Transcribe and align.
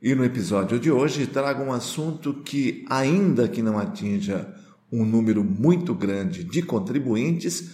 E 0.00 0.14
no 0.14 0.24
episódio 0.24 0.78
de 0.78 0.90
hoje 0.90 1.26
trago 1.26 1.62
um 1.62 1.72
assunto 1.72 2.34
que, 2.34 2.84
ainda 2.88 3.48
que 3.48 3.62
não 3.62 3.78
atinja 3.78 4.54
um 4.92 5.04
número 5.04 5.42
muito 5.42 5.94
grande 5.94 6.44
de 6.44 6.60
contribuintes, 6.60 7.70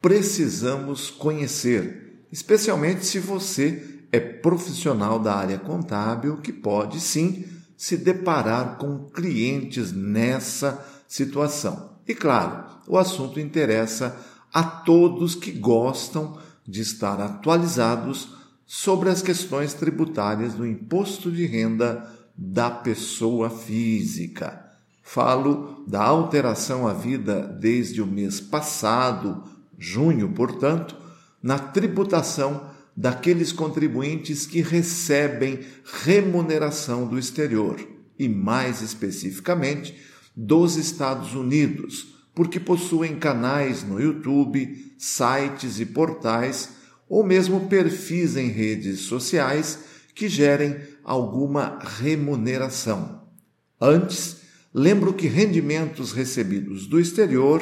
precisamos 0.00 1.10
conhecer, 1.10 2.26
especialmente 2.30 3.04
se 3.04 3.18
você 3.18 4.02
é 4.12 4.20
profissional 4.20 5.18
da 5.18 5.34
área 5.34 5.58
contábil 5.58 6.36
que 6.36 6.52
pode 6.52 7.00
sim 7.00 7.44
se 7.76 7.96
deparar 7.96 8.78
com 8.78 9.10
clientes 9.10 9.90
nessa 9.90 10.84
situação. 11.08 11.98
E 12.06 12.14
claro, 12.14 12.64
o 12.86 12.96
assunto 12.96 13.40
interessa 13.40 14.16
a 14.52 14.62
todos 14.62 15.34
que 15.34 15.50
gostam 15.50 16.38
de 16.64 16.80
estar 16.80 17.20
atualizados 17.20 18.28
sobre 18.76 19.08
as 19.08 19.22
questões 19.22 19.72
tributárias 19.72 20.54
do 20.54 20.66
imposto 20.66 21.30
de 21.30 21.46
renda 21.46 22.10
da 22.36 22.68
pessoa 22.68 23.48
física. 23.48 24.68
Falo 25.00 25.84
da 25.86 26.02
alteração 26.02 26.84
à 26.88 26.92
vida 26.92 27.40
desde 27.40 28.02
o 28.02 28.06
mês 28.06 28.40
passado, 28.40 29.44
junho, 29.78 30.28
portanto, 30.30 30.96
na 31.40 31.56
tributação 31.56 32.68
daqueles 32.96 33.52
contribuintes 33.52 34.44
que 34.44 34.60
recebem 34.60 35.60
remuneração 36.02 37.06
do 37.06 37.16
exterior 37.16 37.78
e, 38.18 38.28
mais 38.28 38.82
especificamente, 38.82 39.96
dos 40.34 40.74
Estados 40.74 41.32
Unidos, 41.32 42.08
porque 42.34 42.58
possuem 42.58 43.14
canais 43.20 43.84
no 43.84 44.00
YouTube, 44.00 44.96
sites 44.98 45.78
e 45.78 45.86
portais 45.86 46.82
ou 47.08 47.24
mesmo 47.24 47.68
perfis 47.68 48.36
em 48.36 48.48
redes 48.48 49.00
sociais 49.00 49.80
que 50.14 50.28
gerem 50.28 50.76
alguma 51.02 51.78
remuneração. 51.80 53.22
Antes, 53.80 54.38
lembro 54.72 55.12
que 55.12 55.26
rendimentos 55.26 56.12
recebidos 56.12 56.86
do 56.86 57.00
exterior, 57.00 57.60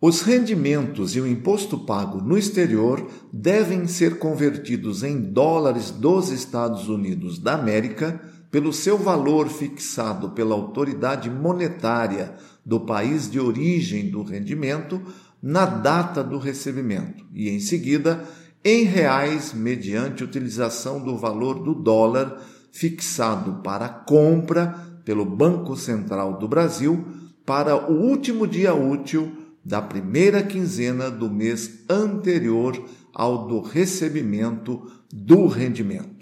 Os 0.01 0.21
rendimentos 0.21 1.17
e 1.17 1.21
o 1.21 1.27
imposto 1.27 1.81
pago 1.81 2.21
no 2.21 2.39
exterior 2.39 3.05
devem 3.33 3.89
ser 3.89 4.21
convertidos 4.21 5.03
em 5.03 5.21
dólares 5.21 5.91
dos 5.91 6.31
Estados 6.31 6.89
Unidos 6.89 7.41
da 7.41 7.55
América 7.55 8.36
pelo 8.51 8.73
seu 8.73 8.97
valor 8.97 9.49
fixado 9.49 10.31
pela 10.31 10.55
autoridade 10.55 11.29
monetária 11.31 12.35
do 12.65 12.81
país 12.81 13.31
de 13.31 13.39
origem 13.39 14.11
do 14.11 14.23
rendimento 14.23 15.01
na 15.43 15.67
data 15.67 16.25
do 16.25 16.39
recebimento 16.39 17.25
e, 17.33 17.49
em 17.49 17.61
seguida, 17.61 18.25
em 18.65 18.85
reais 18.85 19.53
mediante 19.53 20.25
utilização 20.25 21.01
do 21.01 21.17
valor 21.17 21.63
do 21.63 21.75
dólar 21.75 22.41
fixado 22.73 23.63
para 23.63 23.89
compra 23.89 24.75
pelo 25.05 25.25
Banco 25.25 25.77
Central 25.77 26.39
do 26.39 26.49
Brasil 26.49 27.05
para 27.45 27.91
o 27.91 27.95
último 27.95 28.47
dia 28.47 28.75
útil 28.75 29.33
da 29.65 29.81
primeira 29.81 30.43
quinzena 30.43 31.11
do 31.11 31.31
mês 31.31 31.85
anterior 31.89 32.77
ao 33.15 33.47
do 33.47 33.61
recebimento 33.61 34.91
do 35.13 35.47
rendimento. 35.47 36.16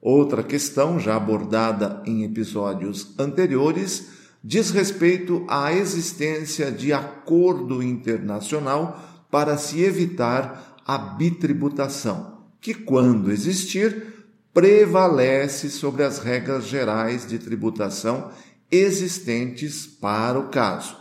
Outra 0.00 0.42
questão, 0.42 0.98
já 0.98 1.16
abordada 1.16 2.02
em 2.06 2.22
episódios 2.22 3.14
anteriores, 3.18 4.08
diz 4.42 4.70
respeito 4.70 5.44
à 5.48 5.72
existência 5.72 6.70
de 6.70 6.92
acordo 6.92 7.82
internacional 7.82 9.26
para 9.30 9.58
se 9.58 9.82
evitar 9.82 10.76
a 10.86 10.96
bitributação, 10.96 12.38
que, 12.60 12.72
quando 12.72 13.30
existir, 13.30 14.14
prevalece 14.54 15.68
sobre 15.68 16.02
as 16.02 16.18
regras 16.18 16.66
gerais 16.66 17.26
de 17.26 17.38
tributação 17.38 18.30
existentes 18.70 19.86
para 19.86 20.38
o 20.38 20.48
caso. 20.48 20.96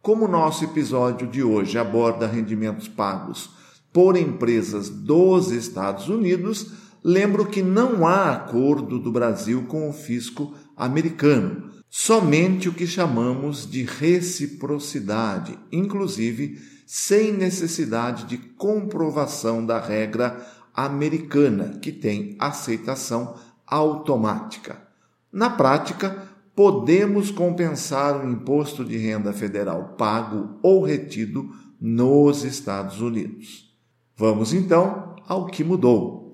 Como 0.00 0.26
o 0.26 0.30
nosso 0.30 0.64
episódio 0.64 1.26
de 1.26 1.42
hoje 1.42 1.78
aborda 1.78 2.26
rendimentos 2.26 2.88
pagos 2.88 3.50
por 3.92 4.16
empresas 4.16 4.88
dos 4.88 5.50
Estados 5.50 6.08
Unidos, 6.08 6.72
lembro 7.02 7.46
que 7.46 7.62
não 7.62 8.06
há 8.06 8.32
acordo 8.32 8.98
do 8.98 9.10
Brasil 9.10 9.64
com 9.66 9.88
o 9.88 9.92
fisco 9.92 10.54
americano, 10.76 11.70
somente 11.88 12.68
o 12.68 12.74
que 12.74 12.86
chamamos 12.86 13.68
de 13.68 13.82
reciprocidade, 13.82 15.58
inclusive 15.72 16.58
sem 16.86 17.32
necessidade 17.32 18.24
de 18.24 18.38
comprovação 18.38 19.64
da 19.64 19.78
regra 19.78 20.46
americana, 20.74 21.78
que 21.82 21.92
tem 21.92 22.36
aceitação 22.38 23.34
automática. 23.66 24.82
Na 25.30 25.50
prática, 25.50 26.28
podemos 26.54 27.30
compensar 27.30 28.24
o 28.24 28.28
imposto 28.28 28.84
de 28.84 28.96
renda 28.96 29.32
federal 29.32 29.94
pago 29.98 30.58
ou 30.62 30.82
retido 30.82 31.50
nos 31.80 32.42
Estados 32.42 33.00
Unidos. 33.00 33.76
Vamos 34.16 34.52
então 34.52 35.14
ao 35.28 35.46
que 35.46 35.62
mudou. 35.62 36.27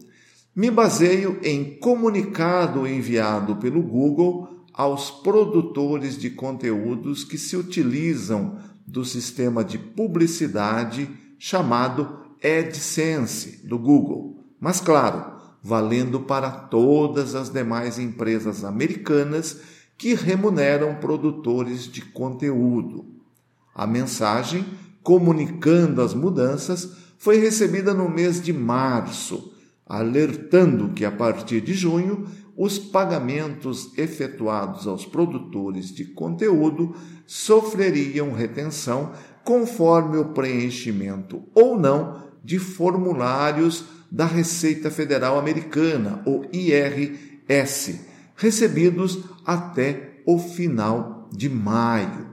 Me 0.55 0.71
baseio 0.71 1.41
em 1.43 1.77
comunicado 1.79 2.87
enviado 2.87 3.57
pelo 3.57 3.83
Google 3.83 4.65
aos 4.73 5.11
produtores 5.11 6.17
de 6.17 6.31
conteúdos 6.31 7.25
que 7.25 7.37
se 7.37 7.57
utilizam 7.57 8.59
do 8.87 9.05
sistema 9.05 9.65
de 9.65 9.79
publicidade 9.79 11.09
chamado 11.41 12.21
AdSense 12.43 13.67
do 13.67 13.77
Google. 13.77 14.45
Mas, 14.61 14.81
claro, 14.81 15.35
valendo 15.61 16.21
para 16.21 16.51
todas 16.51 17.35
as 17.35 17.49
demais 17.49 17.99
empresas 17.99 18.63
americanas 18.63 19.61
que 19.99 20.15
remuneram 20.15 20.95
produtores 20.97 21.89
de 21.89 22.01
conteúdo. 22.01 23.07
A 23.75 23.89
mensagem 23.89 24.65
comunicando 25.03 26.01
as 26.01 26.15
mudanças 26.15 26.97
foi 27.19 27.39
recebida 27.39 27.93
no 27.93 28.09
mês 28.09 28.41
de 28.41 28.53
março 28.53 29.54
alertando 29.87 30.91
que 30.91 31.05
a 31.05 31.11
partir 31.11 31.61
de 31.61 31.75
junho 31.75 32.27
os 32.57 32.79
pagamentos 32.79 33.97
efetuados 33.99 34.87
aos 34.87 35.05
produtores 35.05 35.93
de 35.93 36.05
conteúdo 36.05 36.95
sofreriam 37.27 38.33
retenção 38.33 39.13
conforme 39.43 40.17
o 40.17 40.27
preenchimento 40.27 41.43
ou 41.55 41.79
não 41.79 42.23
de 42.43 42.59
formulários 42.59 43.85
da 44.11 44.27
Receita 44.27 44.91
Federal 44.91 45.39
Americana, 45.39 46.23
o 46.25 46.45
IRS, 46.53 48.01
recebidos 48.37 49.19
até 49.45 50.21
o 50.25 50.39
final 50.39 51.29
de 51.33 51.49
maio. 51.49 52.29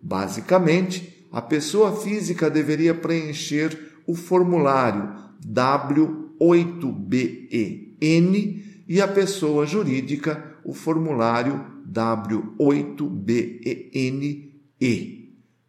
Basicamente, 0.00 1.26
a 1.30 1.42
pessoa 1.42 1.94
física 1.96 2.48
deveria 2.48 2.94
preencher 2.94 4.00
o 4.06 4.14
formulário 4.14 5.12
W 5.44 6.27
8BEN 6.40 8.62
e 8.88 9.00
a 9.00 9.08
pessoa 9.08 9.66
jurídica 9.66 10.56
o 10.64 10.72
formulário 10.72 11.66
W8BENE. 11.90 14.48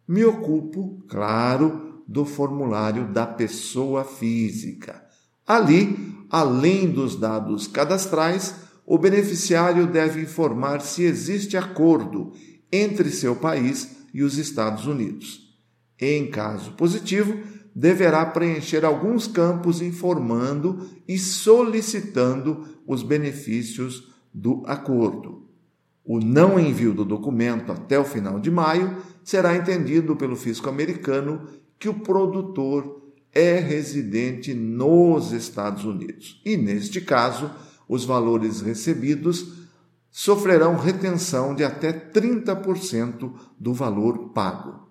Me 0.06 0.24
ocupo, 0.24 1.02
claro, 1.08 2.04
do 2.06 2.24
formulário 2.24 3.12
da 3.12 3.26
pessoa 3.26 4.04
física. 4.04 5.04
Ali, 5.46 5.96
além 6.28 6.90
dos 6.90 7.16
dados 7.16 7.66
cadastrais, 7.66 8.54
o 8.84 8.98
beneficiário 8.98 9.86
deve 9.86 10.20
informar 10.22 10.80
se 10.80 11.04
existe 11.04 11.56
acordo 11.56 12.32
entre 12.72 13.10
seu 13.10 13.36
país 13.36 13.96
e 14.12 14.22
os 14.22 14.36
Estados 14.36 14.86
Unidos. 14.86 15.48
Em 16.00 16.28
caso 16.28 16.72
positivo, 16.72 17.38
deverá 17.74 18.26
preencher 18.26 18.84
alguns 18.84 19.26
campos 19.26 19.80
informando 19.80 20.88
e 21.06 21.18
solicitando 21.18 22.66
os 22.86 23.02
benefícios 23.02 24.12
do 24.32 24.62
acordo. 24.66 25.46
O 26.04 26.18
não 26.18 26.58
envio 26.58 26.92
do 26.92 27.04
documento 27.04 27.70
até 27.70 27.98
o 27.98 28.04
final 28.04 28.40
de 28.40 28.50
maio 28.50 28.96
será 29.22 29.56
entendido 29.56 30.16
pelo 30.16 30.34
fisco 30.34 30.68
americano 30.68 31.46
que 31.78 31.88
o 31.88 31.94
produtor 31.94 33.00
é 33.32 33.58
residente 33.58 34.52
nos 34.52 35.32
Estados 35.32 35.84
Unidos. 35.84 36.40
E, 36.44 36.56
neste 36.56 37.00
caso, 37.00 37.50
os 37.88 38.04
valores 38.04 38.60
recebidos 38.60 39.60
sofrerão 40.10 40.76
retenção 40.76 41.54
de 41.54 41.62
até 41.62 41.92
30% 41.92 43.32
do 43.58 43.72
valor 43.72 44.30
pago. 44.30 44.88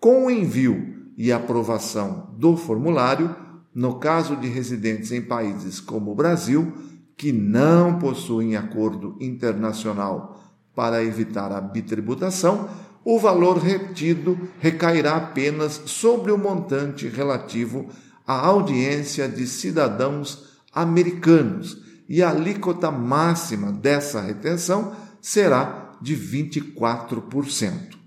Com 0.00 0.26
o 0.26 0.30
envio 0.30 0.97
e 1.18 1.32
aprovação 1.32 2.30
do 2.38 2.56
formulário, 2.56 3.34
no 3.74 3.96
caso 3.96 4.36
de 4.36 4.46
residentes 4.46 5.10
em 5.10 5.20
países 5.20 5.80
como 5.80 6.12
o 6.12 6.14
Brasil, 6.14 6.72
que 7.16 7.32
não 7.32 7.98
possuem 7.98 8.54
acordo 8.54 9.16
internacional 9.20 10.40
para 10.76 11.02
evitar 11.02 11.50
a 11.50 11.60
bitributação, 11.60 12.68
o 13.04 13.18
valor 13.18 13.58
retido 13.58 14.38
recairá 14.60 15.16
apenas 15.16 15.82
sobre 15.86 16.30
o 16.30 16.38
montante 16.38 17.08
relativo 17.08 17.88
à 18.24 18.46
audiência 18.46 19.28
de 19.28 19.44
cidadãos 19.44 20.60
americanos 20.72 21.82
e 22.08 22.22
a 22.22 22.30
alíquota 22.30 22.92
máxima 22.92 23.72
dessa 23.72 24.20
retenção 24.20 24.92
será 25.20 25.96
de 26.00 26.16
24%. 26.16 27.97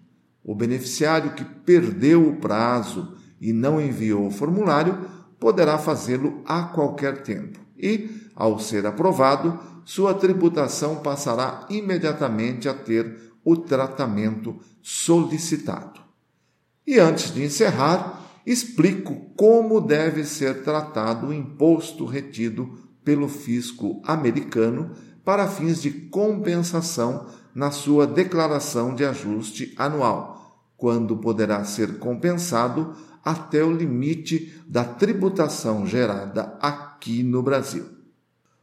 O 0.43 0.55
beneficiário 0.55 1.33
que 1.33 1.43
perdeu 1.43 2.27
o 2.27 2.37
prazo 2.37 3.15
e 3.39 3.53
não 3.53 3.79
enviou 3.79 4.27
o 4.27 4.31
formulário 4.31 4.97
poderá 5.39 5.77
fazê-lo 5.77 6.41
a 6.45 6.63
qualquer 6.63 7.23
tempo 7.23 7.59
e, 7.77 8.09
ao 8.35 8.59
ser 8.59 8.85
aprovado, 8.85 9.59
sua 9.83 10.13
tributação 10.13 10.97
passará 10.97 11.65
imediatamente 11.69 12.69
a 12.69 12.73
ter 12.73 13.31
o 13.43 13.57
tratamento 13.57 14.59
solicitado. 14.81 15.99
E 16.85 16.99
antes 16.99 17.33
de 17.33 17.43
encerrar, 17.43 18.21
explico 18.45 19.15
como 19.35 19.81
deve 19.81 20.23
ser 20.23 20.63
tratado 20.63 21.27
o 21.27 21.33
imposto 21.33 22.05
retido 22.05 22.77
pelo 23.03 23.27
fisco 23.27 24.01
americano 24.05 24.91
para 25.23 25.47
fins 25.47 25.81
de 25.81 25.91
compensação 25.91 27.27
na 27.53 27.71
sua 27.71 28.07
declaração 28.07 28.95
de 28.95 29.03
ajuste 29.05 29.73
anual, 29.77 30.57
quando 30.77 31.17
poderá 31.17 31.63
ser 31.63 31.99
compensado 31.99 32.95
até 33.23 33.63
o 33.63 33.71
limite 33.71 34.53
da 34.67 34.83
tributação 34.83 35.85
gerada 35.85 36.57
aqui 36.59 37.23
no 37.23 37.43
Brasil. 37.43 37.85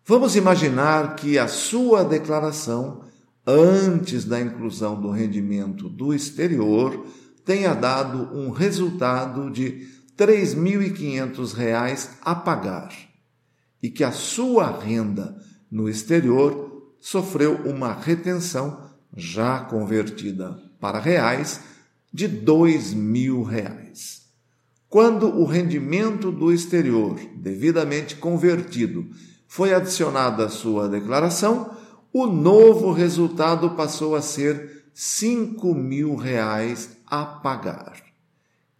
Vamos 0.04 0.36
imaginar 0.36 1.16
que 1.16 1.38
a 1.38 1.46
sua 1.46 2.02
declaração, 2.02 3.02
antes 3.46 4.24
da 4.24 4.40
inclusão 4.40 5.00
do 5.00 5.10
rendimento 5.10 5.88
do 5.88 6.14
exterior, 6.14 7.06
tenha 7.44 7.74
dado 7.74 8.34
um 8.36 8.50
resultado 8.50 9.50
de 9.50 9.86
R$ 10.18 10.26
3.500 10.26 12.08
a 12.22 12.34
pagar 12.34 12.92
e 13.82 13.88
que 13.88 14.02
a 14.02 14.10
sua 14.10 14.78
renda 14.78 15.36
no 15.70 15.88
exterior 15.88 16.67
sofreu 17.00 17.54
uma 17.64 17.92
retenção 17.92 18.88
já 19.16 19.60
convertida 19.60 20.58
para 20.80 20.98
reais 20.98 21.60
de 22.12 22.26
dois 22.28 22.92
mil 22.92 23.42
reais. 23.42 24.22
Quando 24.88 25.28
o 25.28 25.44
rendimento 25.44 26.32
do 26.32 26.50
exterior, 26.52 27.18
devidamente 27.36 28.16
convertido, 28.16 29.06
foi 29.46 29.74
adicionado 29.74 30.42
à 30.42 30.48
sua 30.48 30.88
declaração, 30.88 31.76
o 32.12 32.26
novo 32.26 32.92
resultado 32.92 33.70
passou 33.70 34.16
a 34.16 34.22
ser 34.22 34.84
cinco 34.94 35.74
mil 35.74 36.16
reais 36.16 36.96
a 37.06 37.24
pagar. 37.24 38.02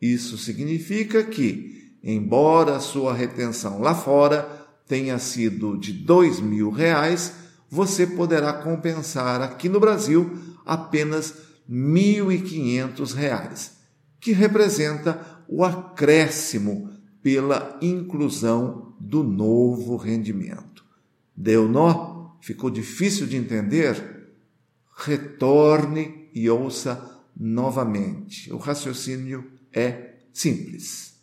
Isso 0.01 0.39
significa 0.39 1.23
que, 1.23 1.93
embora 2.03 2.77
a 2.77 2.81
sua 2.81 3.13
retenção 3.13 3.81
lá 3.81 3.95
fora 3.95 4.49
tenha 4.87 5.19
sido 5.19 5.77
de 5.77 5.93
dois 5.93 6.41
mil 6.41 6.71
reais, 6.71 7.35
você 7.71 8.07
poderá 8.07 8.53
compensar 8.53 9.43
aqui 9.43 9.69
no 9.69 9.81
Brasil 9.81 10.39
apenas 10.65 11.31
R$ 11.69 11.75
1.500, 11.75 13.73
que 14.21 14.33
representa 14.33 15.45
o 15.49 15.65
acréscimo 15.65 16.91
pela 17.23 17.79
inclusão 17.83 18.95
do 18.99 19.23
novo 19.23 19.97
rendimento. 19.97 20.85
Deu 21.37 21.69
nó? 21.69 22.37
Ficou 22.41 22.71
difícil 22.71 23.27
de 23.27 23.37
entender? 23.37 24.33
Retorne 24.97 26.29
e 26.35 26.49
ouça 26.49 27.23
novamente. 27.37 28.53
O 28.53 28.57
raciocínio 28.57 29.51
é 29.73 30.15
simples. 30.33 31.15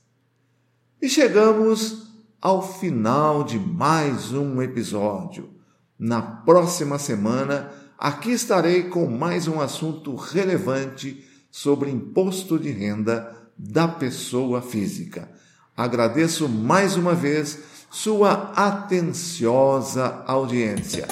E 1.02 1.10
chegamos 1.10 2.14
ao 2.42 2.62
final 2.80 3.44
de 3.44 3.58
mais 3.60 4.32
um 4.32 4.62
episódio. 4.62 5.55
Na 5.98 6.22
próxima 6.22 7.00
semana, 7.00 7.72
aqui 7.98 8.32
estarei 8.32 8.84
com 8.84 9.08
mais 9.08 9.48
um 9.48 9.62
assunto 9.62 10.14
relevante 10.16 11.24
sobre 11.50 11.90
imposto 11.90 12.60
de 12.60 12.70
renda 12.70 13.34
da 13.58 13.88
pessoa 13.88 14.62
física. 14.62 15.30
Agradeço 15.76 16.50
mais 16.50 16.98
uma 16.98 17.14
vez 17.14 17.60
sua 17.90 18.52
atenciosa 18.56 20.22
audiência. 20.28 21.08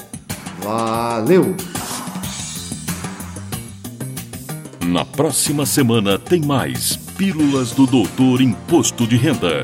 Valeu! 0.62 1.56
Na 4.86 5.06
próxima 5.06 5.66
semana 5.66 6.20
tem 6.20 6.42
mais 6.42 6.98
Pílulas 7.18 7.72
do 7.72 7.88
Doutor 7.88 8.42
Imposto 8.42 9.08
de 9.08 9.16
Renda. 9.16 9.64